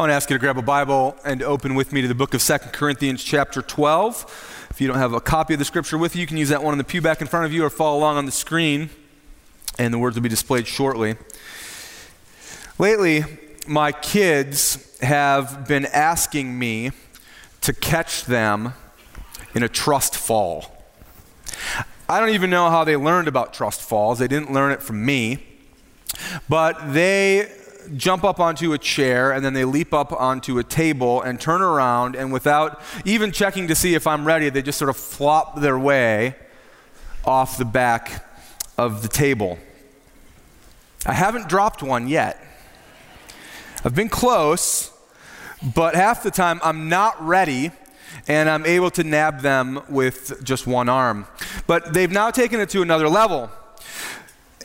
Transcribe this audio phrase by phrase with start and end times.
[0.00, 2.14] I want to ask you to grab a Bible and open with me to the
[2.14, 4.66] book of 2 Corinthians, chapter 12.
[4.70, 6.62] If you don't have a copy of the scripture with you, you can use that
[6.62, 8.88] one in the pew back in front of you or follow along on the screen,
[9.78, 11.16] and the words will be displayed shortly.
[12.78, 13.24] Lately,
[13.68, 16.92] my kids have been asking me
[17.60, 18.72] to catch them
[19.54, 20.82] in a trust fall.
[22.08, 24.18] I don't even know how they learned about trust falls.
[24.18, 25.46] They didn't learn it from me.
[26.48, 27.52] But they
[27.96, 31.62] jump up onto a chair and then they leap up onto a table and turn
[31.62, 35.60] around and without even checking to see if I'm ready, they just sort of flop
[35.60, 36.36] their way
[37.24, 38.26] off the back
[38.78, 39.58] of the table.
[41.06, 42.42] I haven't dropped one yet.
[43.84, 44.92] I've been close,
[45.74, 47.72] but half the time I'm not ready
[48.28, 51.26] and I'm able to nab them with just one arm.
[51.66, 53.50] But they've now taken it to another level.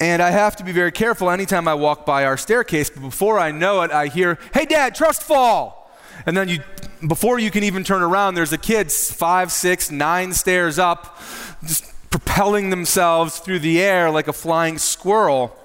[0.02, 2.90] And I have to be very careful anytime I walk by our staircase.
[2.90, 5.92] But before I know it, I hear, hey, Dad, trust fall.
[6.26, 6.60] And then you,
[7.08, 11.20] before you can even turn around, there's a kid five, six, nine stairs up,
[11.64, 15.56] just propelling themselves through the air like a flying squirrel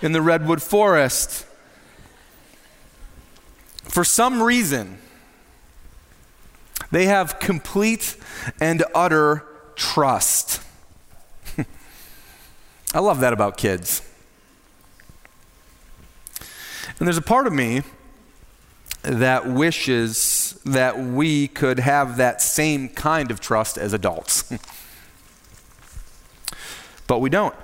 [0.00, 1.46] in the redwood forest.
[3.82, 4.98] For some reason,
[6.90, 8.16] they have complete
[8.60, 9.44] and utter
[9.76, 10.63] trust.
[12.94, 14.08] I love that about kids.
[16.98, 17.82] And there's a part of me
[19.02, 24.44] that wishes that we could have that same kind of trust as adults.
[27.08, 27.54] but we don't.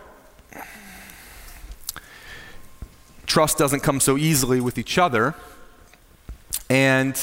[3.27, 5.37] Trust doesn't come so easily with each other.
[6.69, 7.15] And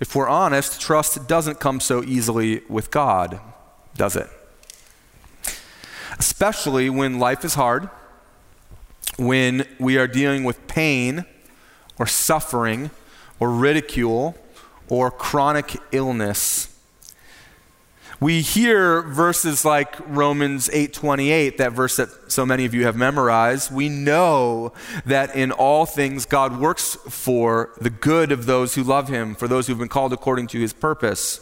[0.00, 3.40] if we're honest, trust doesn't come so easily with God,
[3.96, 4.28] does it?
[6.18, 7.88] Especially when life is hard,
[9.16, 11.24] when we are dealing with pain
[11.98, 12.90] or suffering
[13.38, 14.36] or ridicule
[14.88, 16.70] or chronic illness.
[18.20, 23.72] We hear verses like Romans 8:28, that verse that so many of you have memorized.
[23.72, 24.72] We know
[25.04, 29.48] that in all things God works for the good of those who love him, for
[29.48, 31.40] those who've been called according to his purpose.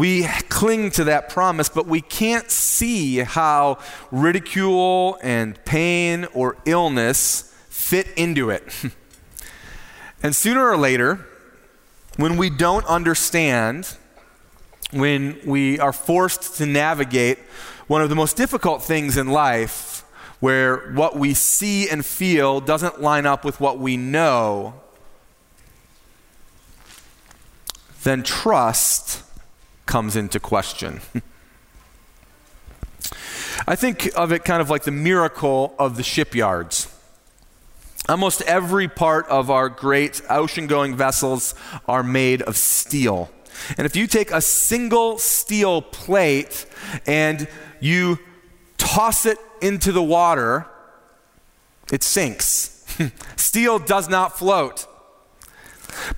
[0.00, 3.76] We cling to that promise, but we can't see how
[4.10, 8.64] ridicule and pain or illness fit into it.
[10.22, 11.26] and sooner or later,
[12.16, 13.94] when we don't understand,
[14.90, 17.36] when we are forced to navigate
[17.86, 20.02] one of the most difficult things in life,
[20.40, 24.72] where what we see and feel doesn't line up with what we know,
[28.02, 29.24] then trust
[29.90, 31.00] comes into question.
[33.66, 36.86] I think of it kind of like the miracle of the shipyards.
[38.08, 41.56] Almost every part of our great ocean going vessels
[41.88, 43.32] are made of steel.
[43.76, 46.66] And if you take a single steel plate
[47.04, 47.48] and
[47.80, 48.20] you
[48.78, 50.68] toss it into the water,
[51.92, 52.86] it sinks.
[53.36, 54.86] steel does not float.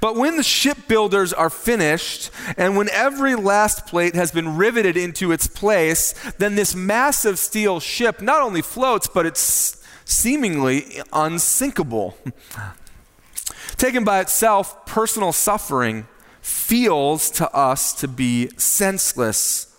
[0.01, 5.33] But when the shipbuilders are finished, and when every last plate has been riveted into
[5.33, 12.17] its place, then this massive steel ship not only floats, but it's seemingly unsinkable.
[13.77, 16.07] Taken by itself, personal suffering
[16.41, 19.75] feels to us to be senseless.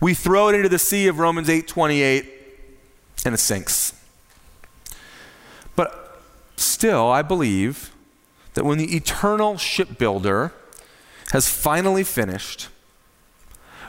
[0.00, 2.26] We throw it into the sea of Romans 8:28
[3.24, 3.94] and it sinks.
[5.74, 6.22] But
[6.56, 7.91] still, I believe
[8.54, 10.52] that when the eternal shipbuilder
[11.32, 12.68] has finally finished,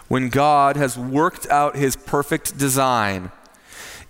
[0.08, 3.32] when God has worked out his perfect design,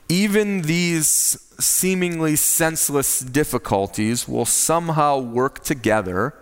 [0.10, 6.34] even these seemingly senseless difficulties will somehow work together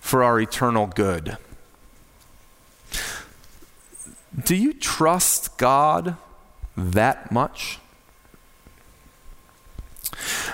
[0.00, 1.36] for our eternal good.
[4.44, 6.16] Do you trust God
[6.76, 7.80] that much?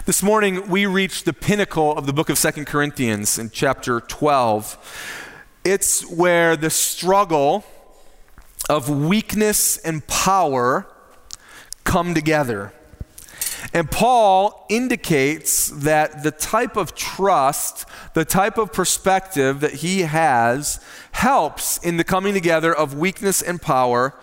[0.07, 5.57] This morning, we reach the pinnacle of the book of Second Corinthians in chapter 12.
[5.65, 7.65] It's where the struggle
[8.69, 10.87] of weakness and power
[11.85, 12.75] come together.
[13.73, 20.85] And Paul indicates that the type of trust, the type of perspective that he has,
[21.13, 24.15] helps in the coming together of weakness and power.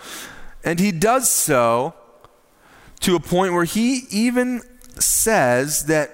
[0.64, 1.96] And he does so
[3.00, 4.62] to a point where he even
[5.02, 6.12] says that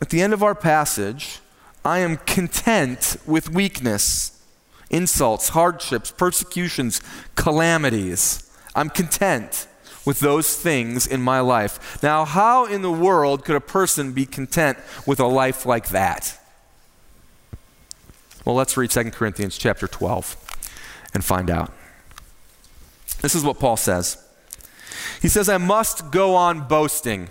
[0.00, 1.40] at the end of our passage,
[1.84, 4.42] I am content with weakness,
[4.90, 7.00] insults, hardships, persecutions,
[7.34, 8.50] calamities.
[8.74, 9.66] I'm content
[10.04, 12.02] with those things in my life.
[12.02, 16.38] Now, how in the world could a person be content with a life like that?
[18.44, 20.36] Well, let's read 2 Corinthians chapter 12
[21.14, 21.72] and find out.
[23.20, 24.18] This is what Paul says.
[25.20, 27.30] He says, I must go on boasting,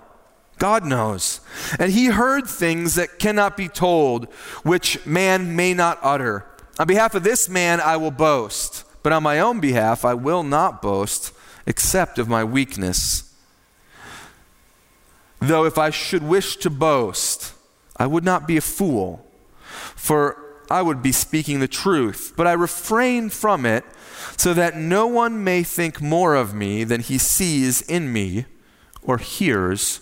[0.61, 1.39] God knows.
[1.79, 4.25] And he heard things that cannot be told,
[4.61, 6.45] which man may not utter.
[6.77, 10.43] On behalf of this man, I will boast, but on my own behalf, I will
[10.43, 11.33] not boast,
[11.65, 13.33] except of my weakness.
[15.39, 17.53] Though if I should wish to boast,
[17.97, 19.25] I would not be a fool,
[19.95, 20.37] for
[20.69, 23.83] I would be speaking the truth, but I refrain from it
[24.37, 28.45] so that no one may think more of me than he sees in me
[29.01, 30.01] or hears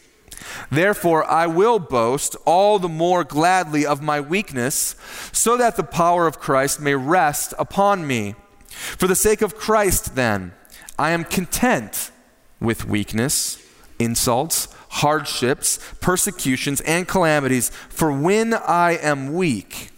[0.69, 4.95] Therefore, I will boast all the more gladly of my weakness,
[5.31, 8.35] so that the power of Christ may rest upon me.
[8.69, 10.53] For the sake of Christ, then,
[10.97, 12.11] I am content
[12.59, 13.57] with weakness,
[13.99, 17.69] insults, hardships, persecutions, and calamities.
[17.89, 19.89] For when I am weak,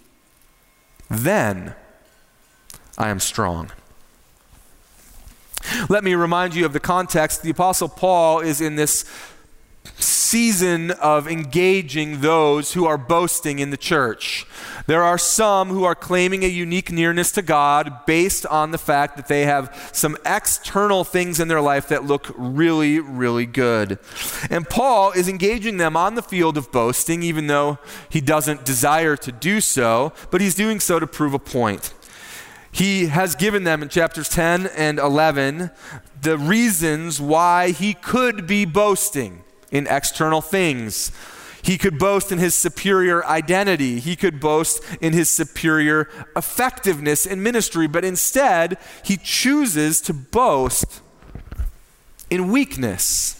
[1.09, 1.75] then
[2.97, 3.71] I am strong.
[5.89, 7.41] Let me remind you of the context.
[7.41, 9.05] The Apostle Paul is in this
[10.33, 14.47] season of engaging those who are boasting in the church.
[14.87, 19.15] There are some who are claiming a unique nearness to God based on the fact
[19.15, 23.99] that they have some external things in their life that look really, really good.
[24.49, 27.77] And Paul is engaging them on the field of boasting, even though
[28.09, 31.93] he doesn't desire to do so, but he's doing so to prove a point.
[32.71, 35.69] He has given them in chapters 10 and 11
[36.19, 39.42] the reasons why he could be boasting
[39.73, 41.11] in external things.
[41.63, 43.99] He could boast in his superior identity.
[43.99, 47.87] He could boast in his superior effectiveness in ministry.
[47.87, 51.01] But instead, he chooses to boast
[52.29, 53.39] in weakness.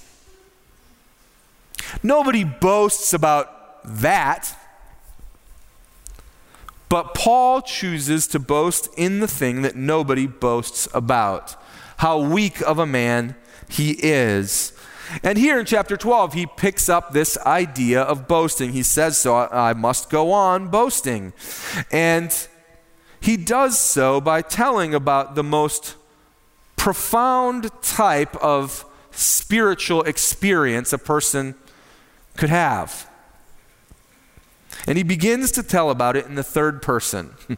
[2.02, 4.58] Nobody boasts about that.
[6.88, 11.56] But Paul chooses to boast in the thing that nobody boasts about
[11.98, 13.36] how weak of a man
[13.68, 14.74] he is.
[15.22, 18.72] And here in chapter 12, he picks up this idea of boasting.
[18.72, 21.34] He says, So I must go on boasting.
[21.92, 22.48] And
[23.20, 25.96] he does so by telling about the most
[26.76, 31.56] profound type of spiritual experience a person
[32.36, 33.10] could have.
[34.88, 37.36] And he begins to tell about it in the third person.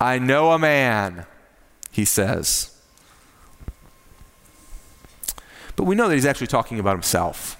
[0.00, 1.26] I know a man,
[1.90, 2.69] he says.
[5.80, 7.56] But we know that he's actually talking about himself.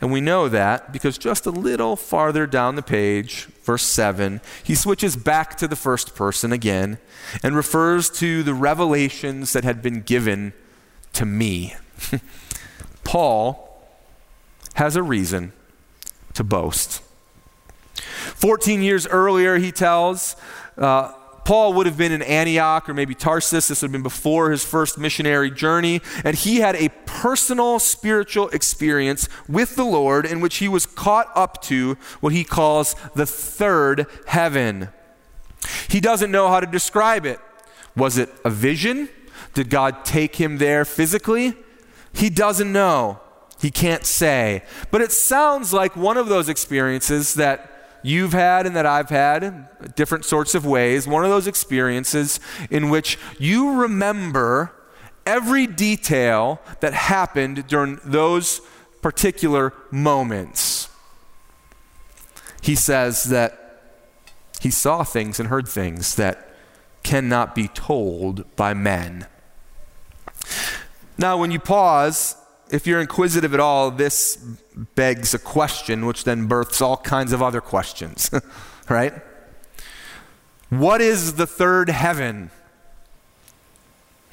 [0.00, 4.76] And we know that because just a little farther down the page, verse 7, he
[4.76, 6.98] switches back to the first person again
[7.42, 10.52] and refers to the revelations that had been given
[11.14, 11.74] to me.
[13.02, 13.82] Paul
[14.74, 15.52] has a reason
[16.34, 17.02] to boast.
[17.96, 20.36] 14 years earlier, he tells,
[20.76, 21.12] uh,
[21.48, 23.68] Paul would have been in Antioch or maybe Tarsus.
[23.68, 26.02] This would have been before his first missionary journey.
[26.22, 31.30] And he had a personal spiritual experience with the Lord in which he was caught
[31.34, 34.90] up to what he calls the third heaven.
[35.88, 37.40] He doesn't know how to describe it.
[37.96, 39.08] Was it a vision?
[39.54, 41.54] Did God take him there physically?
[42.12, 43.20] He doesn't know.
[43.58, 44.64] He can't say.
[44.90, 49.94] But it sounds like one of those experiences that you've had and that I've had,
[49.94, 52.40] different sorts of ways, one of those experiences
[52.70, 54.72] in which you remember
[55.26, 58.60] every detail that happened during those
[59.02, 60.88] particular moments.
[62.62, 63.80] He says that
[64.60, 66.48] he saw things and heard things that
[67.02, 69.26] cannot be told by men.
[71.16, 72.36] Now, when you pause
[72.70, 74.36] if you're inquisitive at all, this
[74.94, 78.30] begs a question, which then births all kinds of other questions,
[78.88, 79.14] right?
[80.70, 82.50] What is the third heaven?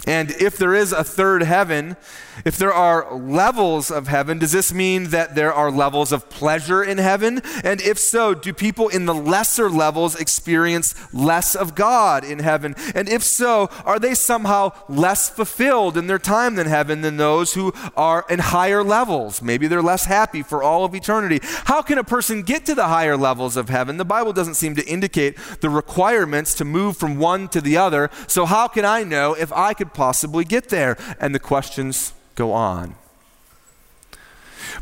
[0.06, 1.98] And if there is a third heaven,
[2.44, 6.84] if there are levels of heaven, does this mean that there are levels of pleasure
[6.84, 7.42] in heaven?
[7.64, 12.76] And if so, do people in the lesser levels experience less of God in heaven?
[12.94, 17.54] And if so, are they somehow less fulfilled in their time in heaven than those
[17.54, 19.42] who are in higher levels?
[19.42, 21.40] Maybe they're less happy for all of eternity.
[21.42, 23.98] How can a person get to the higher levels of heaven?
[23.98, 28.10] The Bible doesn't seem to indicate the requirements to move from one to the other.
[28.28, 30.98] So, how can I know if I could possibly get there?
[31.20, 32.96] And the questions go on.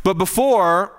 [0.04, 0.92] But before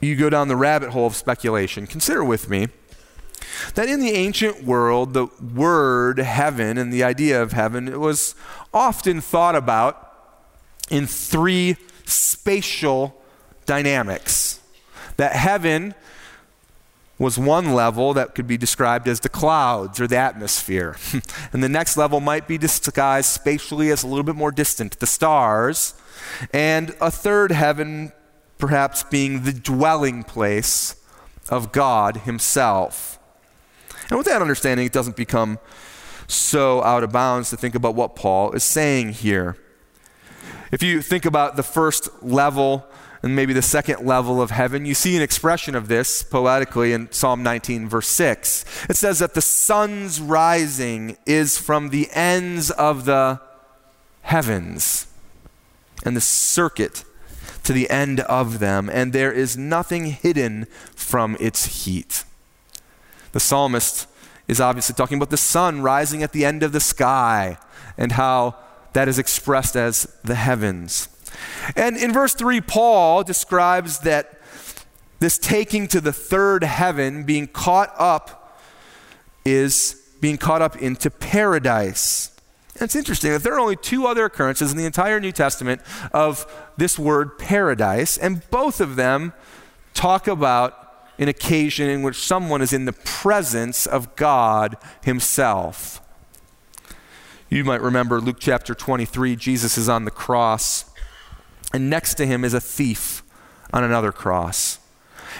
[0.00, 2.68] you go down the rabbit hole of speculation, consider with me
[3.74, 8.34] that in the ancient world, the word heaven and the idea of heaven was
[8.72, 10.06] often thought about
[10.90, 13.20] in three spatial
[13.66, 14.60] dynamics.
[15.16, 15.94] That heaven
[17.20, 20.96] was one level that could be described as the clouds or the atmosphere.
[21.52, 25.06] and the next level might be disguised spatially as a little bit more distant, the
[25.06, 25.92] stars.
[26.50, 28.12] And a third heaven,
[28.56, 30.96] perhaps being the dwelling place
[31.50, 33.18] of God Himself.
[34.08, 35.58] And with that understanding, it doesn't become
[36.26, 39.58] so out of bounds to think about what Paul is saying here.
[40.72, 42.86] If you think about the first level
[43.22, 44.86] and maybe the second level of heaven.
[44.86, 48.64] You see an expression of this poetically in Psalm 19, verse 6.
[48.88, 53.40] It says that the sun's rising is from the ends of the
[54.22, 55.06] heavens
[56.04, 57.04] and the circuit
[57.64, 62.24] to the end of them, and there is nothing hidden from its heat.
[63.32, 64.06] The psalmist
[64.48, 67.58] is obviously talking about the sun rising at the end of the sky
[67.96, 68.56] and how
[68.94, 71.08] that is expressed as the heavens.
[71.76, 74.40] And in verse 3, Paul describes that
[75.18, 78.58] this taking to the third heaven, being caught up,
[79.44, 82.30] is being caught up into paradise.
[82.74, 85.82] And it's interesting that there are only two other occurrences in the entire New Testament
[86.12, 86.46] of
[86.76, 89.34] this word paradise, and both of them
[89.92, 90.76] talk about
[91.18, 96.00] an occasion in which someone is in the presence of God Himself.
[97.50, 100.89] You might remember Luke chapter 23, Jesus is on the cross
[101.72, 103.22] and next to him is a thief
[103.72, 104.78] on another cross.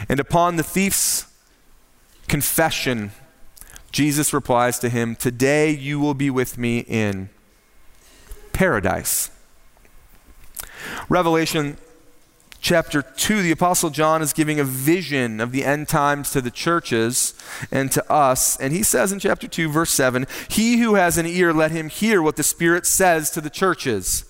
[0.08, 1.26] And upon the thief's
[2.28, 3.10] confession,
[3.92, 7.28] Jesus replies to him, Today you will be with me in
[8.52, 9.30] paradise.
[11.08, 11.76] Revelation
[12.60, 16.50] chapter 2, the Apostle John is giving a vision of the end times to the
[16.50, 17.34] churches
[17.72, 18.56] and to us.
[18.58, 21.88] And he says in chapter 2, verse 7 He who has an ear, let him
[21.88, 24.24] hear what the Spirit says to the churches.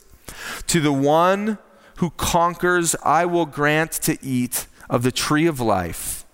[0.69, 1.59] To the one
[2.00, 6.25] who conquers, I will grant to eat of the tree of life,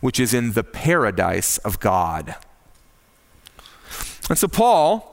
[0.00, 2.36] which is in the paradise of God.
[4.28, 5.08] And so Paul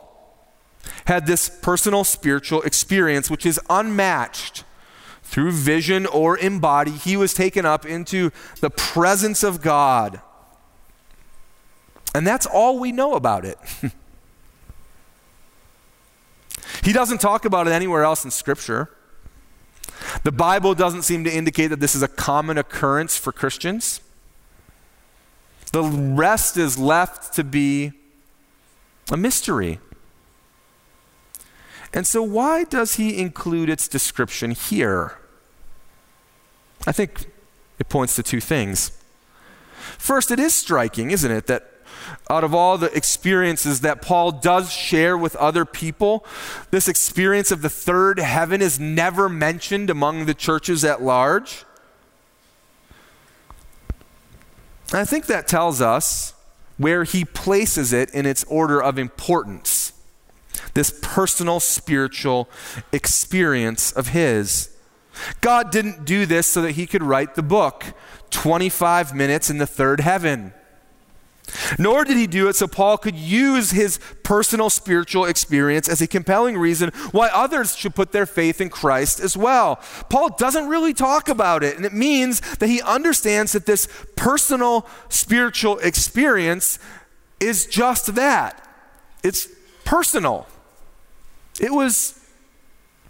[1.06, 4.66] had this personal spiritual experience, which is unmatched
[5.24, 6.92] through vision or in body.
[6.92, 10.20] He was taken up into the presence of God.
[12.14, 13.58] And that's all we know about it.
[16.84, 18.90] he doesn't talk about it anywhere else in Scripture.
[20.24, 24.02] The Bible doesn't seem to indicate that this is a common occurrence for Christians.
[25.72, 27.94] The rest is left to be
[29.12, 29.80] a mystery.
[31.94, 35.18] And so, why does he include its description here?
[36.86, 37.28] I think
[37.80, 38.92] it points to two things.
[39.98, 41.79] First, it is striking, isn't it, that
[42.30, 46.26] out of all the experiences that Paul does share with other people,
[46.72, 51.66] this experience of the third heaven is never mentioned among the churches at large.
[54.92, 56.34] I think that tells us
[56.78, 59.94] where he places it in its order of importance.
[60.74, 62.50] This personal spiritual
[62.92, 64.76] experience of his.
[65.42, 67.86] God didn't do this so that he could write the book
[68.30, 70.54] 25 minutes in the third heaven.
[71.78, 76.08] Nor did he do it so Paul could use his personal spiritual experience as a
[76.08, 79.78] compelling reason why others should put their faith in Christ as well.
[80.10, 84.88] Paul doesn't really talk about it, and it means that he understands that this personal
[85.10, 86.80] spiritual experience
[87.40, 88.66] is just that
[89.24, 89.48] it's
[89.86, 90.48] personal.
[91.60, 92.20] It was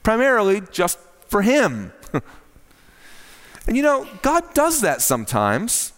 [0.04, 1.94] primarily just for him.
[3.68, 5.94] and you know, God does that sometimes.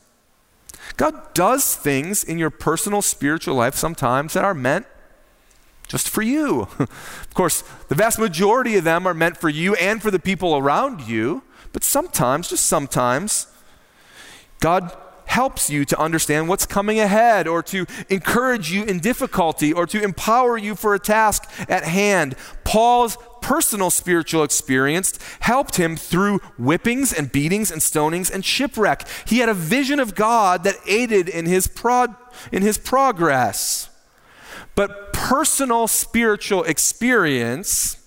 [0.97, 4.85] God does things in your personal spiritual life sometimes that are meant
[5.87, 6.61] just for you.
[6.79, 10.55] of course, the vast majority of them are meant for you and for the people
[10.55, 11.43] around you,
[11.73, 13.47] but sometimes, just sometimes,
[14.59, 14.95] God
[15.25, 20.01] helps you to understand what's coming ahead or to encourage you in difficulty or to
[20.01, 22.35] empower you for a task at hand.
[22.65, 29.07] Paul's personal spiritual experience helped him through whippings and beatings and stonings and shipwreck.
[29.25, 32.15] He had a vision of God that aided in his, prog-
[32.51, 33.89] in his progress.
[34.75, 37.97] But personal spiritual experience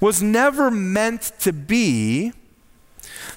[0.00, 2.32] was never meant to be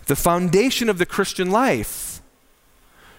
[0.07, 2.21] the foundation of the Christian life,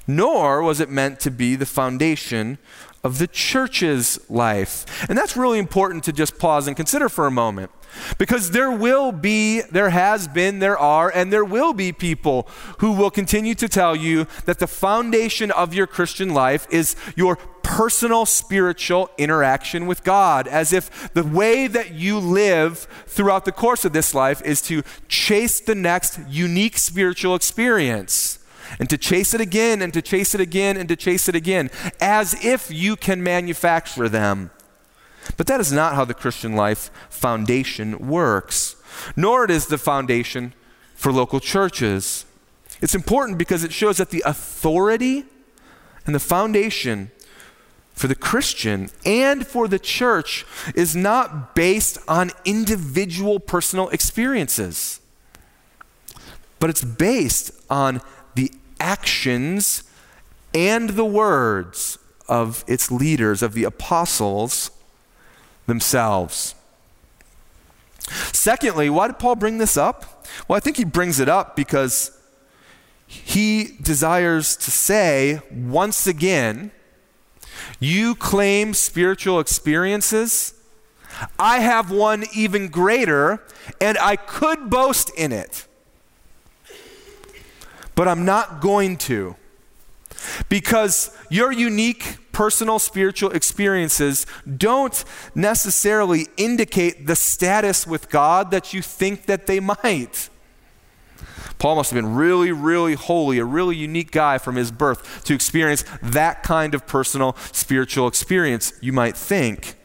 [0.07, 2.59] nor was it meant to be the foundation
[3.07, 4.85] of the church's life.
[5.09, 7.71] And that's really important to just pause and consider for a moment.
[8.19, 12.49] Because there will be, there has been, there are, and there will be people
[12.79, 17.37] who will continue to tell you that the foundation of your Christian life is your
[17.63, 23.85] personal spiritual interaction with God, as if the way that you live throughout the course
[23.85, 28.41] of this life is to chase the next unique spiritual experience
[28.79, 31.71] and to chase it again and to chase it again and to chase it again,
[32.01, 34.51] as if you can manufacture them.
[35.37, 38.77] But that is not how the Christian life foundation works,
[39.17, 40.55] nor it is the foundation
[40.95, 42.25] for local churches.
[42.81, 45.25] It's important because it shows that the authority
[46.05, 47.11] and the foundation
[47.93, 50.45] for the Christian and for the church
[50.75, 55.01] is not based on individual personal experiences,
[56.59, 58.03] but it's based on
[58.81, 59.83] actions
[60.55, 64.71] and the words of its leaders, of the apostles
[65.67, 66.55] themselves.
[68.33, 70.27] Secondly, why did Paul bring this up?
[70.49, 72.17] Well, I think he brings it up because
[73.07, 76.71] he desires to say once again,
[77.79, 80.55] you claim spiritual experiences.
[81.39, 83.43] I have one even greater,
[83.81, 85.66] and I could boast in it
[87.97, 89.35] but I'm not going to.
[90.49, 94.27] Because your unique personal spiritual experiences
[94.57, 100.29] don't necessarily indicate the status with God that you think that they might.
[101.59, 105.35] Paul must have been really, really holy, a really unique guy from his birth to
[105.35, 109.77] experience that kind of personal spiritual experience, you might think.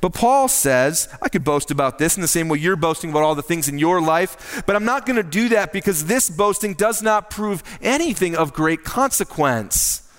[0.00, 3.22] But Paul says, I could boast about this in the same way you're boasting about
[3.22, 6.30] all the things in your life, but I'm not going to do that because this
[6.30, 10.10] boasting does not prove anything of great consequence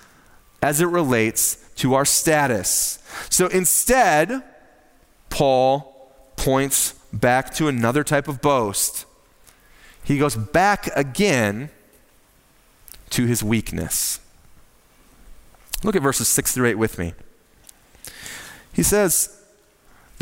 [0.62, 2.98] as it relates to our status.
[3.28, 4.42] So instead,
[5.28, 9.06] Paul points back to another type of boast.
[10.02, 11.70] He goes back again
[13.10, 14.20] to his weakness.
[15.82, 17.14] Look at verses 6 through 8 with me.
[18.72, 19.33] He says,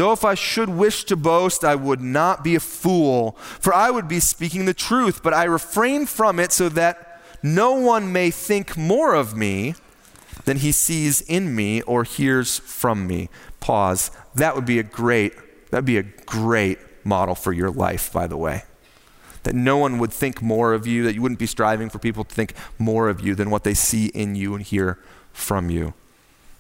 [0.03, 3.89] Though if I should wish to boast, I would not be a fool, for I
[3.89, 8.33] would be speaking the truth, but I refrain from it so that no one may
[8.33, 9.77] think more of me
[10.45, 13.31] than he sees in me or hears from me.
[13.61, 14.11] Pause.
[14.35, 15.35] That would be a great,
[15.71, 18.65] that'd be a great model for your life, by the way.
[19.45, 22.25] That no one would think more of you, that you wouldn't be striving for people
[22.25, 24.99] to think more of you than what they see in you and hear
[25.33, 25.95] from you.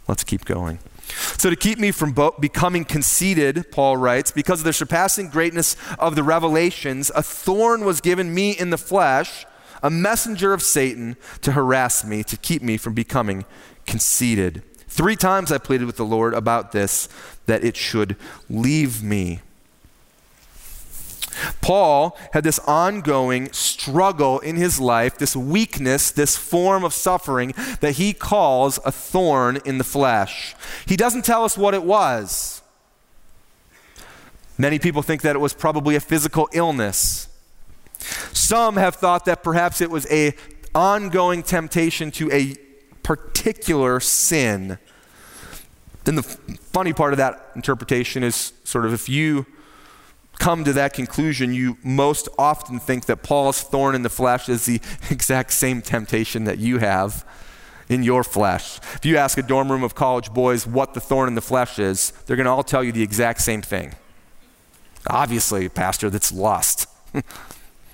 [0.07, 0.78] Let's keep going.
[1.08, 5.76] So, to keep me from bo- becoming conceited, Paul writes, because of the surpassing greatness
[5.98, 9.44] of the revelations, a thorn was given me in the flesh,
[9.82, 13.44] a messenger of Satan to harass me, to keep me from becoming
[13.86, 14.62] conceited.
[14.88, 17.08] Three times I pleaded with the Lord about this,
[17.46, 18.16] that it should
[18.48, 19.40] leave me.
[21.60, 27.92] Paul had this ongoing struggle in his life, this weakness, this form of suffering that
[27.92, 30.54] he calls a thorn in the flesh.
[30.86, 32.62] He doesn't tell us what it was.
[34.58, 37.28] Many people think that it was probably a physical illness.
[38.32, 40.34] Some have thought that perhaps it was a
[40.74, 42.54] ongoing temptation to a
[43.02, 44.78] particular sin.
[46.04, 49.46] Then the funny part of that interpretation is sort of if you
[50.38, 54.66] come to that conclusion, you most often think that Paul's thorn in the flesh is
[54.66, 57.24] the exact same temptation that you have
[57.88, 58.78] in your flesh.
[58.94, 61.78] If you ask a dorm room of college boys what the thorn in the flesh
[61.78, 63.94] is, they're going to all tell you the exact same thing.
[65.08, 66.86] Obviously, Pastor, that's lust.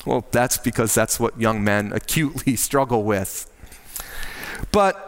[0.07, 3.51] well, that's because that's what young men acutely struggle with.
[4.73, 5.05] But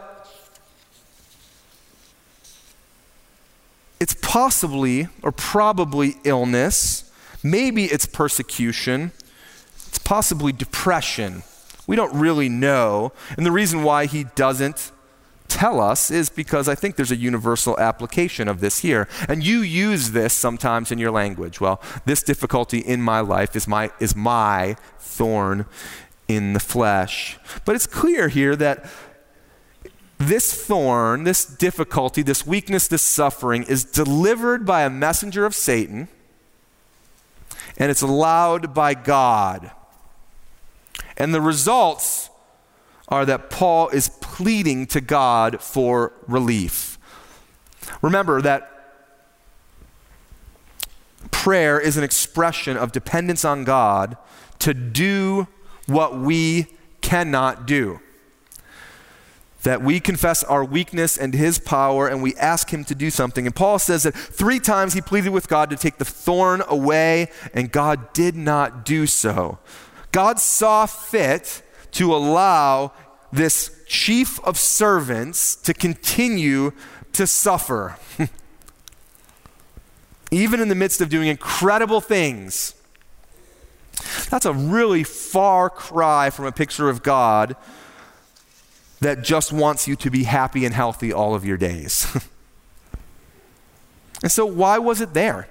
[3.99, 7.10] it's possibly or probably illness
[7.43, 9.11] Maybe it's persecution,
[9.87, 11.43] it's possibly depression.
[11.87, 13.11] We don't really know.
[13.35, 14.91] And the reason why he doesn't
[15.47, 19.07] tell us is because I think there's a universal application of this here.
[19.27, 21.59] And you use this sometimes in your language.
[21.59, 25.65] Well, this difficulty in my life is my, is my thorn
[26.27, 27.37] in the flesh.
[27.65, 28.85] But it's clear here that
[30.17, 36.07] this thorn, this difficulty, this weakness, this suffering is delivered by a messenger of Satan
[37.81, 39.71] and it's allowed by God.
[41.17, 42.29] And the results
[43.07, 46.99] are that Paul is pleading to God for relief.
[48.03, 48.67] Remember that
[51.31, 54.15] prayer is an expression of dependence on God
[54.59, 55.47] to do
[55.87, 56.67] what we
[57.01, 57.99] cannot do.
[59.63, 63.45] That we confess our weakness and his power and we ask him to do something.
[63.45, 67.29] And Paul says that three times he pleaded with God to take the thorn away,
[67.53, 69.59] and God did not do so.
[70.11, 72.91] God saw fit to allow
[73.31, 76.71] this chief of servants to continue
[77.13, 77.97] to suffer.
[80.31, 82.73] Even in the midst of doing incredible things.
[84.29, 87.55] That's a really far cry from a picture of God
[89.01, 92.07] that just wants you to be happy and healthy all of your days.
[94.23, 95.49] and so, why was it there,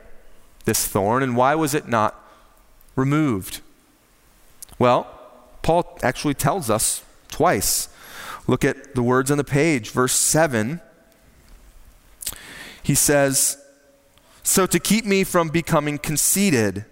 [0.65, 2.15] this thorn, and why was it not
[2.97, 3.61] removed?
[4.79, 5.07] Well,
[5.63, 7.89] Paul actually tells us twice.
[8.47, 10.81] Look at the words on the page, verse 7.
[12.83, 13.63] He says,
[14.43, 16.85] So to keep me from becoming conceited.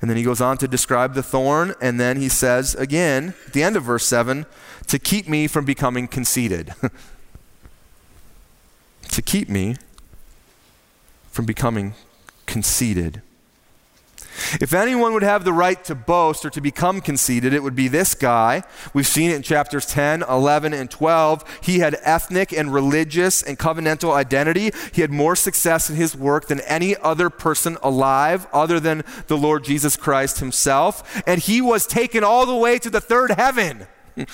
[0.00, 3.52] And then he goes on to describe the thorn, and then he says again, at
[3.52, 4.46] the end of verse 7,
[4.86, 6.74] to keep me from becoming conceited.
[9.08, 9.76] to keep me
[11.30, 11.94] from becoming
[12.46, 13.22] conceited.
[14.60, 17.88] If anyone would have the right to boast or to become conceited, it would be
[17.88, 18.62] this guy.
[18.92, 21.60] We've seen it in chapters 10, 11, and 12.
[21.62, 24.70] He had ethnic and religious and covenantal identity.
[24.92, 29.38] He had more success in his work than any other person alive, other than the
[29.38, 31.22] Lord Jesus Christ himself.
[31.26, 33.86] And he was taken all the way to the third heaven.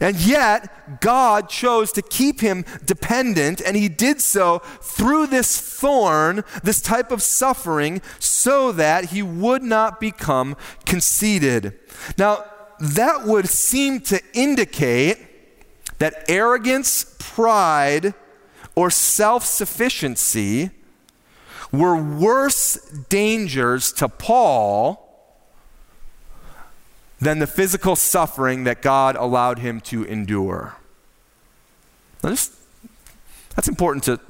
[0.00, 6.44] And yet, God chose to keep him dependent, and he did so through this thorn,
[6.62, 11.78] this type of suffering, so that he would not become conceited.
[12.16, 12.44] Now,
[12.78, 15.18] that would seem to indicate
[15.98, 18.14] that arrogance, pride,
[18.74, 20.70] or self sufficiency
[21.72, 22.74] were worse
[23.08, 25.07] dangers to Paul
[27.20, 30.76] than the physical suffering that God allowed him to endure.
[32.22, 32.54] Now, just,
[33.54, 34.20] that's important to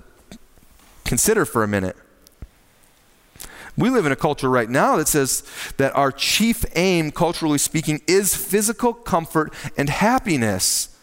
[1.04, 1.96] consider for a minute.
[3.76, 5.44] We live in a culture right now that says
[5.76, 10.96] that our chief aim, culturally speaking, is physical comfort and happiness.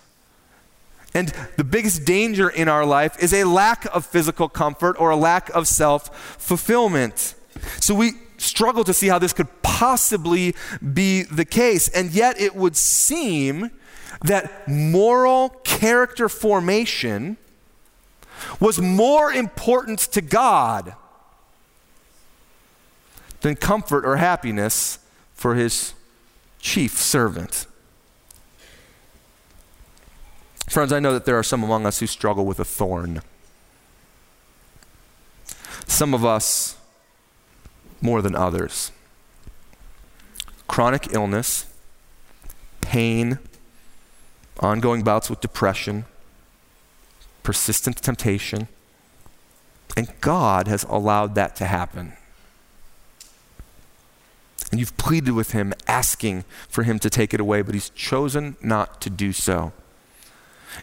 [1.14, 5.16] And the biggest danger in our life is a lack of physical comfort or a
[5.16, 7.36] lack of self fulfillment.
[7.80, 8.12] So we
[8.46, 10.56] struggle to see how this could possibly
[10.94, 11.88] be the case.
[11.90, 13.72] And yet, it would seem
[14.24, 17.38] that moral character formation
[18.60, 20.96] was more important to God
[23.42, 25.00] than comfort or happiness
[25.34, 25.94] for his
[26.60, 27.68] chief servant.
[30.68, 33.22] Friends, I know that there are some among us who struggle with a thorn.
[35.88, 36.76] Some of us
[38.06, 38.92] more than others.
[40.68, 41.66] Chronic illness,
[42.82, 43.40] pain,
[44.60, 46.06] ongoing bouts with depression,
[47.44, 48.68] persistent temptation,
[49.98, 52.14] and God has allowed that to happen.
[54.72, 58.56] And you've pleaded with Him, asking for Him to take it away, but He's chosen
[58.62, 59.74] not to do so.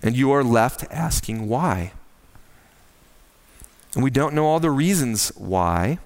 [0.03, 1.93] And you are left asking why.
[3.95, 5.99] And we don't know all the reasons why.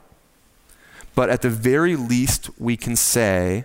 [1.17, 3.65] But at the very least, we can say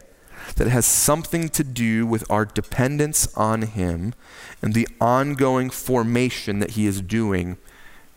[0.55, 4.15] that it has something to do with our dependence on Him
[4.61, 7.57] and the ongoing formation that He is doing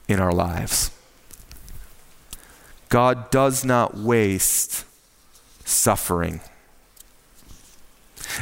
[0.09, 0.91] in our lives.
[2.89, 4.85] God does not waste
[5.65, 6.41] suffering.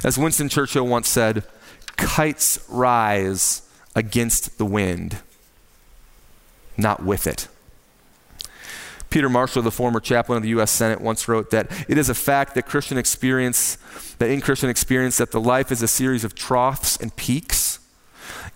[0.05, 1.45] As Winston Churchill once said,
[1.97, 3.63] kites rise
[3.95, 5.19] against the wind,
[6.77, 7.49] not with it.
[9.13, 10.71] Peter Marshall, the former chaplain of the U.S.
[10.71, 13.77] Senate, once wrote that it is a fact that Christian experience,
[14.17, 17.79] that in Christian experience, that the life is a series of troughs and peaks.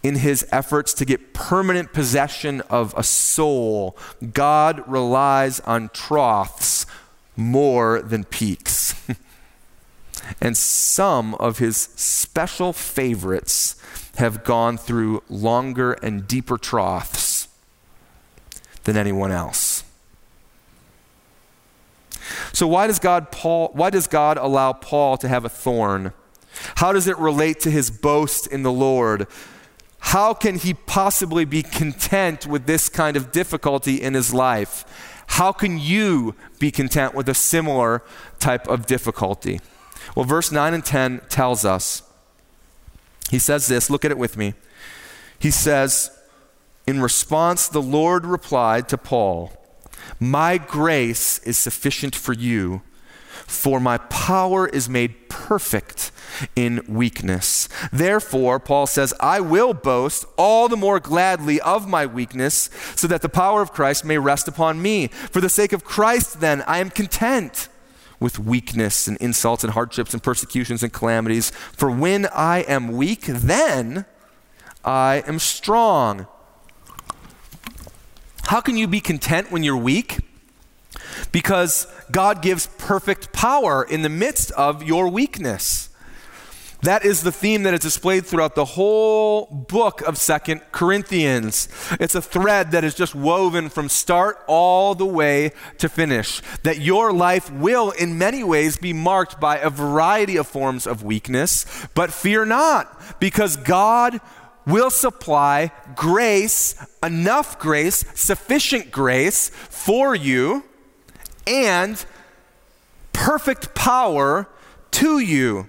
[0.02, 3.98] In his efforts to get permanent possession of a soul,
[4.32, 6.86] God relies on troughs
[7.36, 8.94] more than peaks.
[10.40, 13.76] and some of his special favorites
[14.16, 17.48] have gone through longer and deeper troughs
[18.84, 19.65] than anyone else.
[22.56, 26.14] So why does God Paul why does God allow Paul to have a thorn?
[26.76, 29.26] How does it relate to his boast in the Lord?
[29.98, 34.86] How can he possibly be content with this kind of difficulty in his life?
[35.26, 38.02] How can you be content with a similar
[38.38, 39.60] type of difficulty?
[40.14, 42.04] Well, verse 9 and 10 tells us.
[43.28, 44.54] He says this, look at it with me.
[45.38, 46.10] He says,
[46.86, 49.52] in response, the Lord replied to Paul,
[50.18, 52.82] My grace is sufficient for you,
[53.46, 56.11] for my power is made perfect
[56.54, 57.68] in weakness.
[57.92, 63.22] Therefore, Paul says, I will boast all the more gladly of my weakness, so that
[63.22, 65.09] the power of Christ may rest upon me.
[65.09, 67.68] For the sake of Christ, then, I am content
[68.18, 71.50] with weakness and insults and hardships and persecutions and calamities.
[71.50, 74.06] For when I am weak, then
[74.85, 76.26] I am strong.
[78.46, 80.20] How can you be content when you're weak?
[81.32, 85.88] Because God gives perfect power in the midst of your weakness.
[86.82, 91.68] That is the theme that is displayed throughout the whole book of Second Corinthians.
[91.98, 96.40] It's a thread that is just woven from start all the way to finish.
[96.62, 101.02] That your life will, in many ways, be marked by a variety of forms of
[101.02, 104.20] weakness, but fear not, because God
[104.66, 110.64] will supply grace, enough grace, sufficient grace for you,
[111.46, 112.05] and
[113.12, 114.48] perfect power
[114.90, 115.68] to you.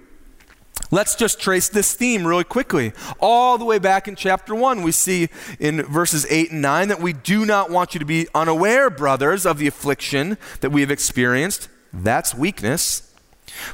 [0.90, 2.92] Let's just trace this theme really quickly.
[3.20, 5.28] All the way back in chapter 1, we see
[5.60, 9.44] in verses 8 and 9 that we do not want you to be unaware, brothers,
[9.44, 11.68] of the affliction that we have experienced.
[11.92, 13.07] That's weakness.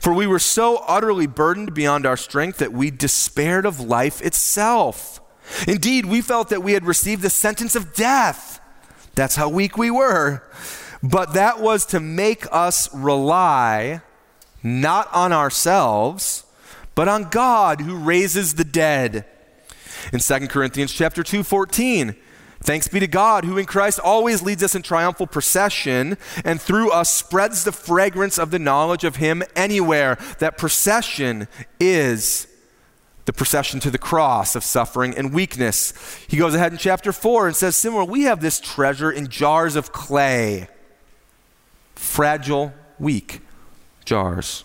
[0.00, 5.20] For we were so utterly burdened beyond our strength that we despaired of life itself.
[5.66, 8.60] Indeed, we felt that we had received the sentence of death.
[9.14, 10.42] That's how weak we were.
[11.02, 14.00] But that was to make us rely
[14.62, 16.44] not on ourselves,
[16.94, 19.26] but on God who raises the dead.
[20.12, 22.16] In 2 Corinthians chapter 2, 14,
[22.64, 26.90] Thanks be to God, who in Christ always leads us in triumphal procession and through
[26.90, 30.16] us spreads the fragrance of the knowledge of Him anywhere.
[30.38, 31.46] That procession
[31.78, 32.46] is
[33.26, 35.92] the procession to the cross of suffering and weakness.
[36.26, 39.76] He goes ahead in chapter 4 and says, Similar, we have this treasure in jars
[39.76, 40.68] of clay,
[41.94, 43.40] fragile, weak
[44.06, 44.64] jars,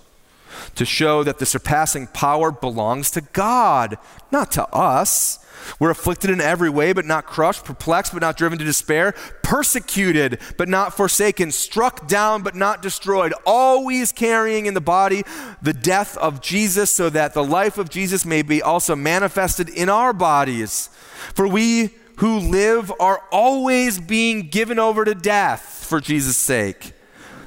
[0.75, 3.97] to show that the surpassing power belongs to God,
[4.31, 5.38] not to us.
[5.80, 10.39] We're afflicted in every way, but not crushed, perplexed, but not driven to despair, persecuted,
[10.58, 15.24] but not forsaken, struck down, but not destroyed, always carrying in the body
[15.62, 19.89] the death of Jesus, so that the life of Jesus may be also manifested in
[19.89, 20.89] our bodies.
[21.34, 26.93] For we who live are always being given over to death for Jesus' sake,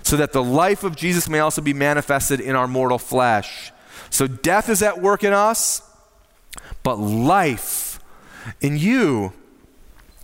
[0.03, 3.70] so that the life of Jesus may also be manifested in our mortal flesh.
[4.11, 5.83] So death is at work in us,
[6.83, 7.91] but life
[8.61, 9.33] in you.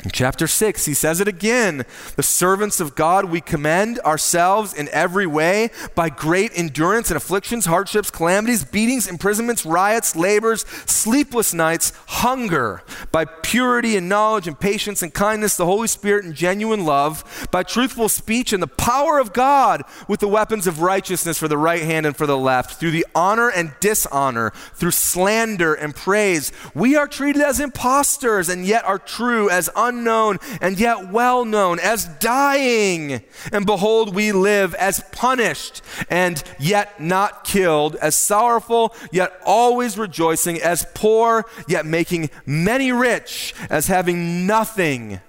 [0.05, 1.85] In chapter 6, he says it again.
[2.15, 7.67] The servants of God, we commend ourselves in every way by great endurance and afflictions,
[7.67, 15.03] hardships, calamities, beatings, imprisonments, riots, labors, sleepless nights, hunger, by purity and knowledge and patience
[15.03, 19.33] and kindness, the Holy Spirit and genuine love, by truthful speech and the power of
[19.33, 22.93] God with the weapons of righteousness for the right hand and for the left, through
[22.93, 26.53] the honor and dishonor, through slander and praise.
[26.73, 31.79] We are treated as impostors and yet are true as unknown and yet well known,
[31.81, 33.23] as dying,
[33.53, 40.61] and behold, we live, as punished and yet not killed, as sorrowful yet always rejoicing,
[40.61, 45.21] as poor yet making many rich, as having nothing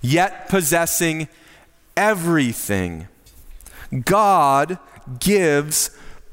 [0.00, 1.28] yet possessing
[1.96, 3.08] everything.
[4.04, 4.78] God
[5.18, 5.90] gives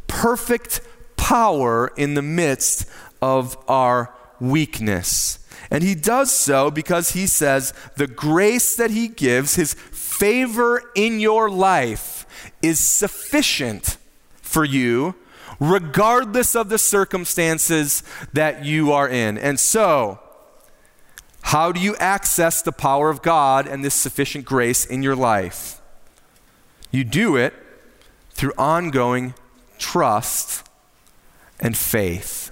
[0.07, 0.81] perfect
[1.15, 2.87] power in the midst
[3.21, 5.39] of our weakness.
[5.71, 11.19] And he does so because he says the grace that he gives, his favor in
[11.19, 12.25] your life,
[12.61, 13.97] is sufficient
[14.41, 15.15] for you,
[15.59, 19.37] regardless of the circumstances that you are in.
[19.37, 20.19] And so,
[21.41, 25.79] how do you access the power of God and this sufficient grace in your life?
[26.91, 27.53] You do it
[28.31, 29.33] through ongoing
[29.77, 30.67] trust
[31.59, 32.51] and faith.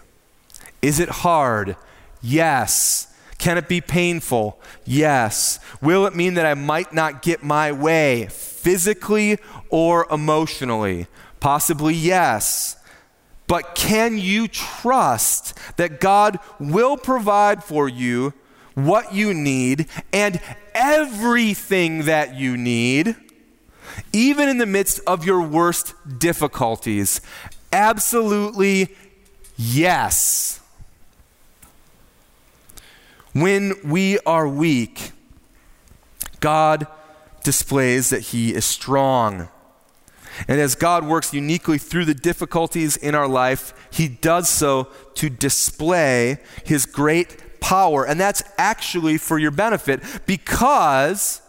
[0.82, 1.76] Is it hard?
[2.24, 3.08] Yes.
[3.38, 4.60] Can it be painful?
[4.86, 5.60] Yes.
[5.82, 9.38] Will it mean that I might not get my way physically
[9.70, 11.08] or emotionally?
[11.42, 12.78] Possibly yes.
[13.48, 18.34] But can you trust that God will provide for you
[18.76, 20.40] what you need and
[20.74, 23.16] everything that you need,
[24.14, 27.20] even in the midst of your worst difficulties?
[27.74, 28.96] Absolutely
[29.58, 30.62] yes.
[33.34, 35.12] When we are weak,
[36.40, 36.88] God
[37.44, 39.50] displays that He is strong.
[40.48, 45.30] And as God works uniquely through the difficulties in our life, He does so to
[45.30, 48.06] display His great power.
[48.06, 51.42] And that's actually for your benefit because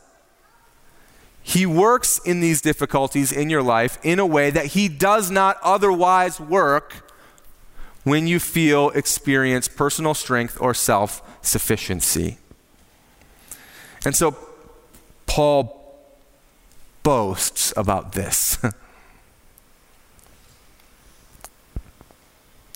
[1.42, 5.58] He works in these difficulties in your life in a way that He does not
[5.62, 7.10] otherwise work
[8.04, 12.38] when you feel, experience personal strength or self sufficiency.
[14.04, 14.36] And so
[15.26, 15.80] Paul
[17.02, 18.58] boasts about this.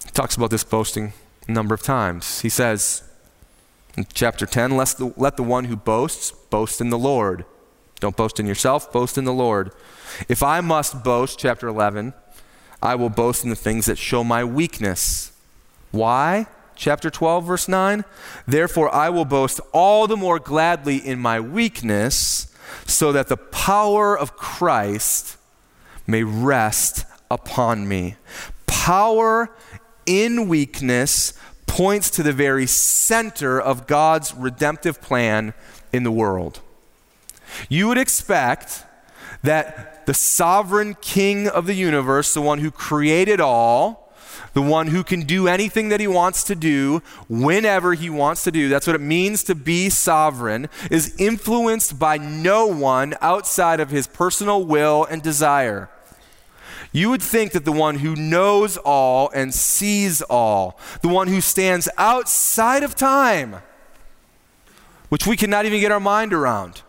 [0.05, 1.13] he talks about this boasting
[1.47, 2.41] a number of times.
[2.41, 3.03] He says
[3.97, 7.45] in chapter 10, let the, let the one who boasts boast in the Lord.
[8.01, 9.73] Don't boast in yourself, boast in the Lord.
[10.29, 12.15] If I must boast, chapter 11,
[12.81, 15.33] I will boast in the things that show my weakness.
[15.91, 16.47] Why?
[16.79, 18.05] Chapter 12, verse 9.
[18.47, 22.55] Therefore, I will boast all the more gladly in my weakness,
[22.87, 25.37] so that the power of Christ
[26.07, 28.15] may rest upon me.
[28.69, 29.51] Power
[30.07, 31.33] in weakness
[31.67, 35.55] points to the very center of God's redemptive plan
[35.93, 36.61] in the world.
[37.69, 38.85] You would expect
[39.43, 44.08] that the sovereign king of the universe, the one who created all,
[44.53, 48.51] the one who can do anything that he wants to do whenever he wants to
[48.51, 48.69] do.
[48.69, 54.07] That's what it means to be sovereign, is influenced by no one outside of his
[54.07, 55.91] personal will and desire.
[56.93, 61.41] You would think that the one who knows all and sees all, the one who
[61.41, 63.57] stands outside of time,
[65.09, 66.83] which we cannot even get our mind around,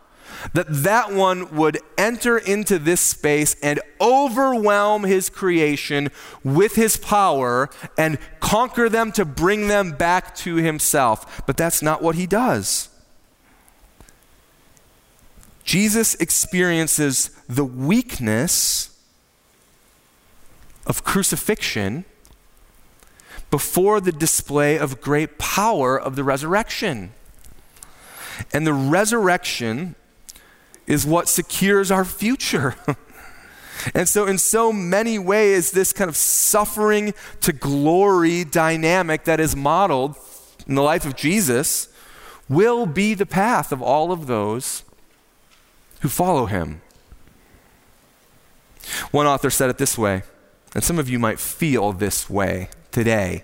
[0.53, 6.09] that that one would enter into this space and overwhelm his creation
[6.43, 11.43] with his power and conquer them to bring them back to himself.
[11.45, 12.89] But that's not what he does.
[15.63, 18.89] Jesus experiences the weakness
[20.87, 22.05] of crucifixion
[23.51, 27.11] before the display of great power of the resurrection.
[28.53, 29.95] And the resurrection
[30.89, 32.75] is what secures our future.
[33.93, 39.55] and so, in so many ways, this kind of suffering to glory dynamic that is
[39.55, 40.17] modeled
[40.67, 41.87] in the life of Jesus
[42.49, 44.83] will be the path of all of those
[46.01, 46.81] who follow him.
[49.11, 50.23] One author said it this way,
[50.73, 53.43] and some of you might feel this way today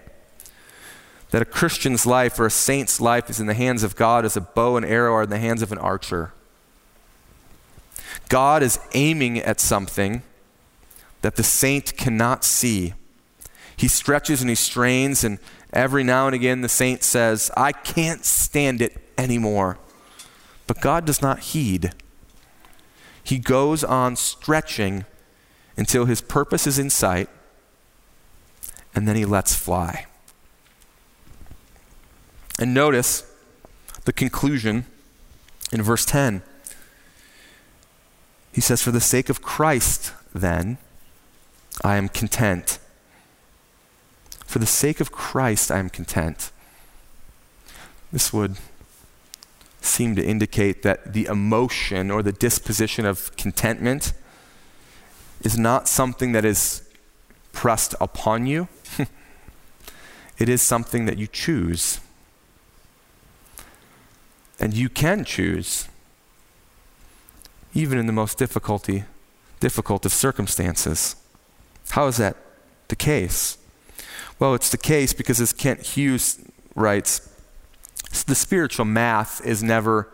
[1.30, 4.36] that a Christian's life or a saint's life is in the hands of God as
[4.36, 6.32] a bow and arrow are in the hands of an archer.
[8.30, 10.24] God is aiming at something
[11.22, 12.94] that the saint cannot see.
[13.78, 15.40] He stretches and he strains, and
[15.74, 19.78] every now and again the saint says, I can't stand it anymore.
[20.68, 21.94] But God does not heed.
[23.24, 25.06] He goes on stretching
[25.78, 27.30] until his purpose is in sight,
[28.94, 30.06] and then he lets fly.
[32.60, 33.30] And notice
[34.06, 34.86] the conclusion
[35.72, 36.44] in verse 10.
[38.56, 40.78] He says, For the sake of Christ, then,
[41.84, 42.80] I am content.
[44.46, 46.54] For the sake of Christ, I am content.
[48.14, 48.56] This would
[49.82, 54.14] seem to indicate that the emotion or the disposition of contentment
[55.42, 56.82] is not something that is
[57.52, 58.70] pressed upon you,
[60.38, 62.00] it is something that you choose.
[64.62, 65.90] And you can choose
[67.76, 69.04] even in the most difficulty,
[69.60, 71.16] difficult of circumstances.
[71.90, 72.38] How is that
[72.88, 73.58] the case?
[74.40, 76.40] Well, it's the case because, as Kent Hughes
[76.74, 77.30] writes,
[78.26, 80.10] the spiritual math is never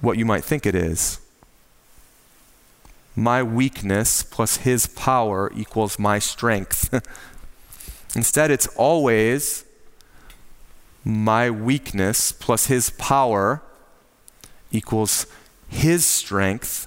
[0.00, 1.20] what you might think it is.
[3.16, 6.92] My weakness plus his power equals my strength.
[8.14, 9.64] Instead, it's always
[11.04, 13.62] my weakness plus his power
[14.70, 15.26] equals
[15.74, 16.86] his strength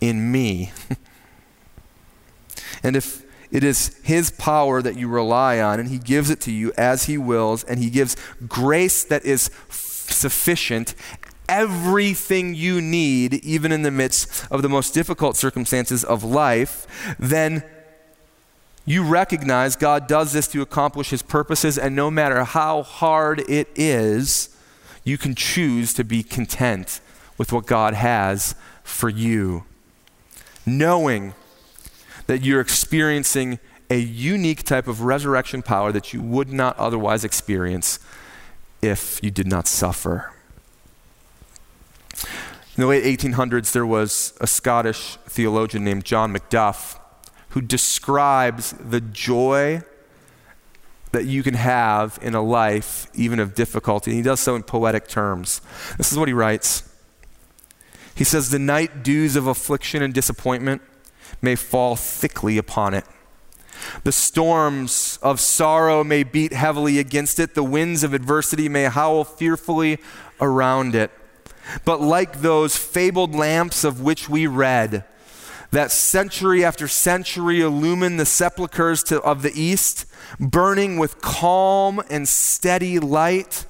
[0.00, 0.72] in me.
[2.82, 6.52] and if it is His power that you rely on, and He gives it to
[6.52, 8.16] you as He wills, and He gives
[8.46, 10.94] grace that is f- sufficient,
[11.48, 17.62] everything you need, even in the midst of the most difficult circumstances of life, then
[18.84, 23.68] you recognize God does this to accomplish His purposes, and no matter how hard it
[23.76, 24.50] is,
[25.04, 27.00] you can choose to be content
[27.38, 29.64] with what God has for you.
[30.66, 31.34] Knowing
[32.26, 33.58] that you're experiencing
[33.88, 37.98] a unique type of resurrection power that you would not otherwise experience
[38.82, 40.32] if you did not suffer.
[42.76, 47.00] In the late 1800s, there was a Scottish theologian named John Macduff
[47.50, 49.82] who describes the joy
[51.12, 54.10] that you can have in a life, even of difficulty.
[54.10, 55.62] And he does so in poetic terms.
[55.96, 56.87] This is what he writes
[58.18, 60.82] He says, The night dews of affliction and disappointment
[61.40, 63.04] may fall thickly upon it.
[64.02, 67.54] The storms of sorrow may beat heavily against it.
[67.54, 70.00] The winds of adversity may howl fearfully
[70.40, 71.12] around it.
[71.84, 75.04] But like those fabled lamps of which we read,
[75.70, 80.06] that century after century illumine the sepulchres to, of the east,
[80.40, 83.64] burning with calm and steady light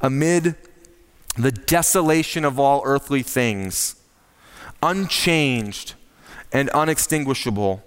[0.00, 0.56] amid
[1.36, 3.96] the desolation of all earthly things,
[4.82, 5.94] unchanged
[6.52, 7.82] and unextinguishable,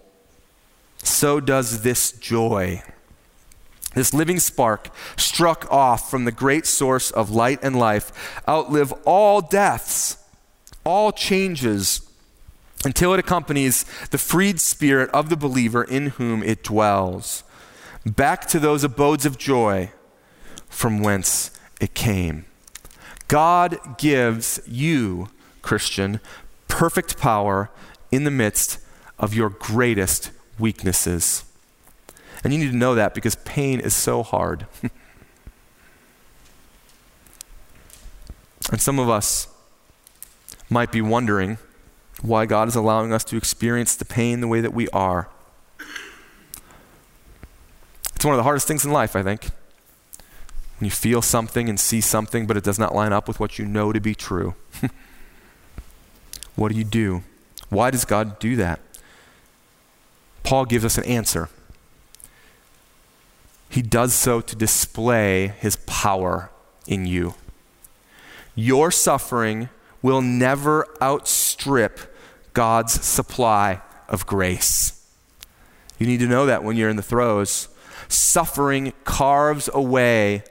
[1.03, 2.81] so does this joy.
[3.93, 9.41] This living spark, struck off from the great source of light and life, outlive all
[9.41, 10.17] deaths,
[10.83, 12.01] all changes,
[12.83, 17.43] until it accompanies the freed spirit of the believer in whom it dwells,
[18.05, 19.91] back to those abodes of joy
[20.67, 22.45] from whence it came.
[23.27, 25.29] God gives you,
[25.61, 26.19] Christian,
[26.67, 27.69] perfect power
[28.11, 28.79] in the midst
[29.17, 31.43] of your greatest weaknesses.
[32.43, 34.67] And you need to know that because pain is so hard.
[38.71, 39.47] and some of us
[40.69, 41.57] might be wondering
[42.21, 45.29] why God is allowing us to experience the pain the way that we are.
[48.15, 49.49] It's one of the hardest things in life, I think.
[50.79, 53.57] When you feel something and see something, but it does not line up with what
[53.57, 54.55] you know to be true.
[56.55, 57.23] what do you do?
[57.69, 58.79] Why does God do that?
[60.43, 61.49] Paul gives us an answer.
[63.69, 66.51] He does so to display his power
[66.87, 67.35] in you.
[68.53, 69.69] Your suffering
[70.01, 72.15] will never outstrip
[72.53, 75.03] God's supply of grace.
[75.97, 77.69] You need to know that when you're in the throes.
[78.07, 80.43] Suffering carves away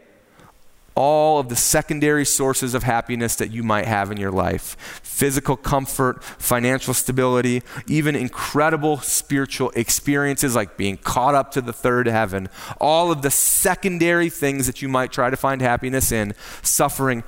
[0.95, 5.57] all of the secondary sources of happiness that you might have in your life physical
[5.57, 12.49] comfort, financial stability, even incredible spiritual experiences like being caught up to the third heaven.
[12.81, 17.23] All of the secondary things that you might try to find happiness in, suffering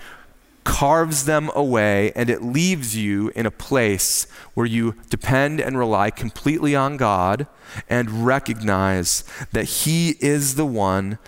[0.64, 6.10] carves them away and it leaves you in a place where you depend and rely
[6.10, 7.46] completely on God
[7.88, 11.18] and recognize that He is the one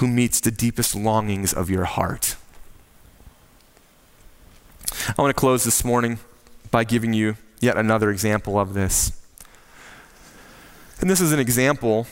[0.00, 2.36] who meets the deepest longings of your heart.
[5.06, 6.18] I want to close this morning
[6.70, 9.12] by giving you yet another example of this.
[11.02, 12.06] And this is an example,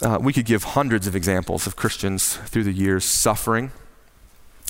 [0.00, 3.72] uh, we could give hundreds of examples of Christians through the years suffering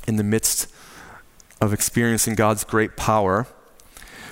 [0.08, 0.66] in the midst
[1.60, 3.46] of experiencing God's great power.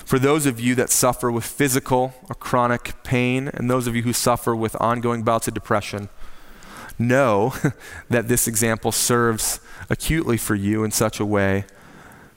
[0.03, 4.03] For those of you that suffer with physical or chronic pain, and those of you
[4.03, 6.09] who suffer with ongoing bouts of depression,
[6.97, 7.53] know
[8.09, 11.65] that this example serves acutely for you in such a way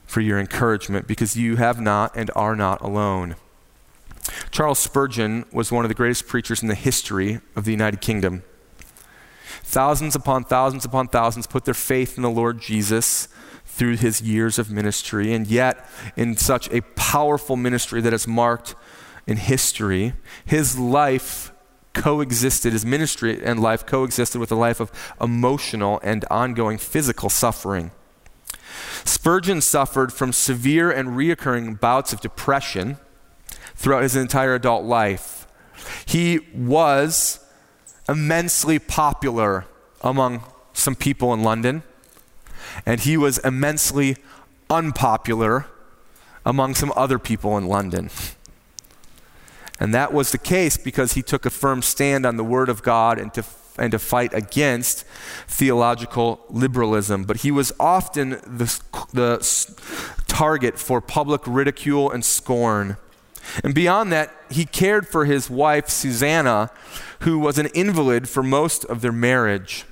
[0.05, 3.35] for your encouragement because you have not and are not alone.
[4.51, 8.43] Charles Spurgeon was one of the greatest preachers in the history of the United Kingdom.
[9.63, 13.27] Thousands upon thousands upon thousands put their faith in the Lord Jesus
[13.65, 15.87] through his years of ministry, and yet,
[16.17, 18.75] in such a powerful ministry that is marked
[19.25, 20.13] in history,
[20.45, 21.50] his life
[21.93, 27.91] coexisted, his ministry and life coexisted with a life of emotional and ongoing physical suffering.
[29.03, 32.97] Spurgeon suffered from severe and reoccurring bouts of depression
[33.75, 35.47] throughout his entire adult life.
[36.05, 37.39] He was
[38.07, 39.65] immensely popular
[40.01, 41.83] among some people in London,
[42.85, 44.17] and he was immensely
[44.69, 45.65] unpopular
[46.45, 48.09] among some other people in London.
[49.81, 52.83] And that was the case because he took a firm stand on the Word of
[52.83, 53.43] God and to,
[53.79, 55.05] and to fight against
[55.47, 57.23] theological liberalism.
[57.23, 58.79] But he was often the,
[59.11, 62.97] the target for public ridicule and scorn.
[63.63, 66.69] And beyond that, he cared for his wife, Susanna,
[67.21, 69.85] who was an invalid for most of their marriage.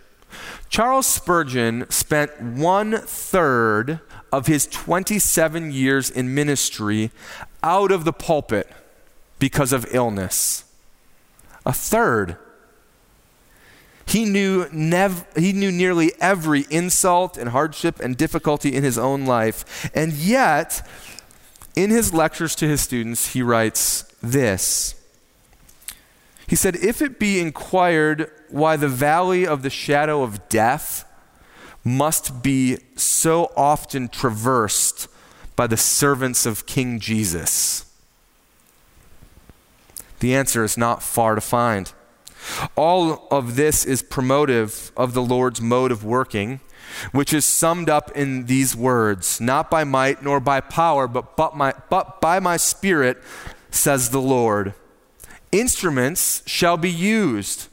[0.70, 7.10] Charles Spurgeon spent one third of his 27 years in ministry
[7.64, 8.72] out of the pulpit
[9.40, 10.66] because of illness.
[11.66, 12.38] A third.
[14.06, 19.26] He knew, nev- he knew nearly every insult and hardship and difficulty in his own
[19.26, 19.90] life.
[19.94, 20.86] And yet,
[21.76, 24.96] in his lectures to his students, he writes this.
[26.48, 31.06] He said, If it be inquired why the valley of the shadow of death
[31.84, 35.08] must be so often traversed
[35.56, 37.86] by the servants of King Jesus,
[40.20, 41.92] the answer is not far to find.
[42.76, 46.60] All of this is promotive of the Lord's mode of working,
[47.12, 51.56] which is summed up in these words Not by might nor by power, but, but,
[51.56, 53.22] my, but by my Spirit,
[53.72, 54.74] says the Lord.
[55.52, 57.68] Instruments shall be used,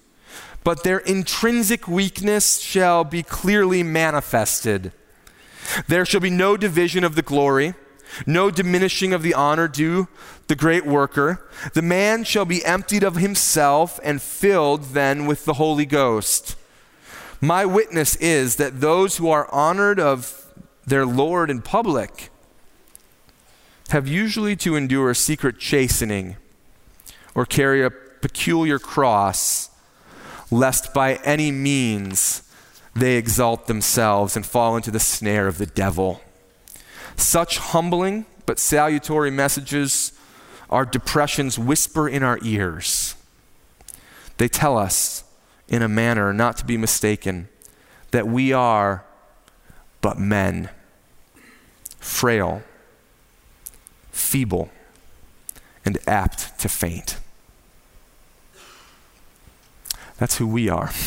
[0.65, 4.93] but their intrinsic weakness shall be clearly manifested.
[5.89, 7.75] There shall be no division of the glory
[8.27, 10.09] no diminishing of the honor due
[10.49, 11.47] the great worker.
[11.75, 16.57] The man shall be emptied of himself and filled then with the Holy Ghost.
[17.41, 20.53] My witness is that those who are honored of
[20.87, 22.31] their Lord in public
[23.91, 26.37] have usually to endure secret chastening
[27.35, 29.71] or carry a peculiar cross,
[30.51, 32.43] lest by any means
[32.95, 36.23] they exalt themselves and fall into the snare of the devil.
[37.17, 40.13] Such humbling but salutary messages
[40.71, 43.15] are depression's whisper in our ears.
[44.39, 45.25] They tell us,
[45.69, 47.49] in a manner not to be mistaken,
[48.11, 49.05] that we are
[50.01, 50.71] but men,
[51.99, 52.63] frail,
[54.13, 54.71] feeble,
[55.85, 57.19] and apt to faint.
[60.19, 60.91] That's who we are.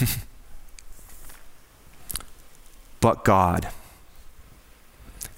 [2.99, 3.69] but God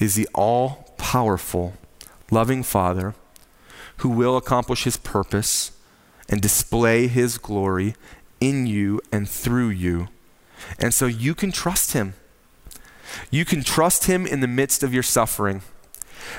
[0.01, 1.73] is the all powerful,
[2.31, 3.13] loving Father
[3.97, 5.71] who will accomplish his purpose
[6.27, 7.95] and display his glory
[8.39, 10.07] in you and through you.
[10.79, 12.15] And so you can trust him.
[13.29, 15.61] You can trust him in the midst of your suffering.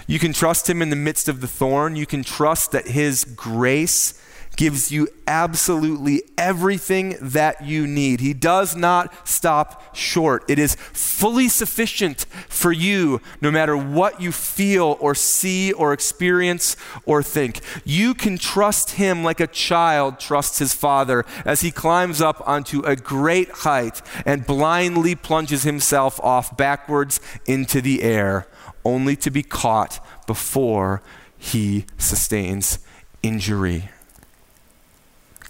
[0.06, 1.96] You can trust him in the midst of the thorn.
[1.96, 4.20] You can trust that his grace
[4.56, 8.20] gives you absolutely everything that you need.
[8.20, 10.44] He does not stop short.
[10.48, 16.76] It is fully sufficient for you, no matter what you feel or see or experience
[17.06, 17.60] or think.
[17.84, 22.80] You can trust Him like a child trusts his father as he climbs up onto
[22.82, 28.46] a great height and blindly plunges himself off backwards into the air,
[28.84, 31.02] only to be caught before
[31.38, 32.78] he sustains
[33.22, 33.88] injury.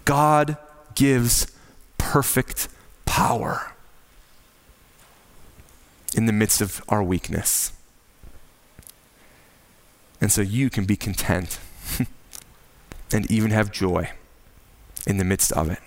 [0.05, 0.57] God
[0.95, 1.47] gives
[1.97, 2.67] perfect
[3.05, 3.73] power
[6.15, 7.71] in the midst of our weakness.
[10.21, 11.59] And so you can be content
[13.11, 14.09] and even have joy
[15.05, 15.79] in the midst of it.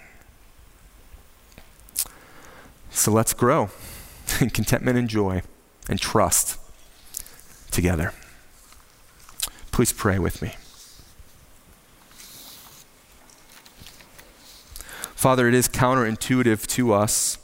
[2.90, 3.70] So let's grow
[4.40, 5.42] in contentment and joy
[5.88, 6.58] and trust
[7.70, 8.12] together.
[9.70, 10.54] Please pray with me.
[15.16, 17.38] Father, it is counterintuitive to us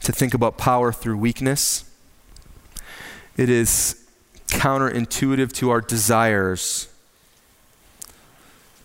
[0.00, 1.84] to think about power through weakness.
[3.36, 4.08] It is
[4.48, 6.88] counterintuitive to our desires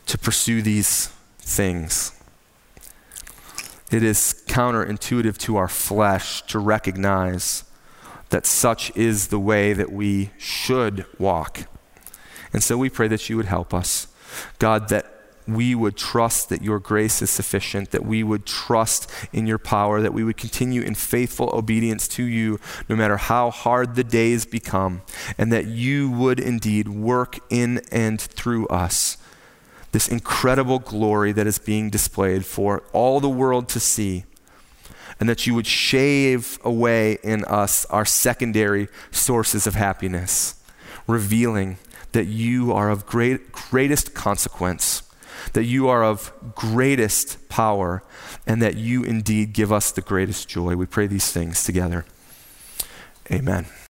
[0.05, 1.07] to pursue these
[1.39, 2.11] things.
[3.91, 7.63] It is counterintuitive to our flesh to recognize
[8.29, 11.61] that such is the way that we should walk.
[12.53, 14.07] And so we pray that you would help us.
[14.59, 15.14] God, that
[15.47, 20.01] we would trust that your grace is sufficient, that we would trust in your power,
[20.01, 24.45] that we would continue in faithful obedience to you no matter how hard the days
[24.45, 25.01] become,
[25.37, 29.17] and that you would indeed work in and through us
[29.95, 34.25] this incredible glory that is being displayed for all the world to see.
[35.21, 40.61] And that you would shave away in us our secondary sources of happiness,
[41.07, 41.77] revealing
[42.11, 45.04] that you are of great, greatest consequence
[45.53, 48.03] that you are of greatest power,
[48.45, 50.75] and that you indeed give us the greatest joy.
[50.75, 52.05] We pray these things together.
[53.31, 53.65] Amen.